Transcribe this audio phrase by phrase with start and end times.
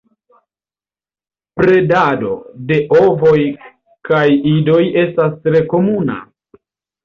[1.59, 2.31] Predado
[2.73, 3.35] de ovoj
[4.11, 4.25] kaj
[4.57, 6.21] idoj estas tre komuna.